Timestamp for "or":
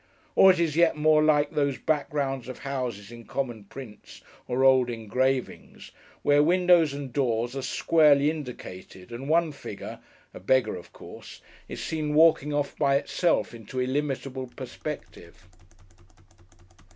0.33-0.49, 4.47-4.63